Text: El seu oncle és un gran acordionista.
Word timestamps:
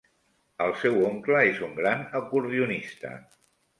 El 0.67 0.71
seu 0.83 0.95
oncle 1.09 1.41
és 1.49 1.61
un 1.67 1.77
gran 1.81 2.01
acordionista. 2.21 3.13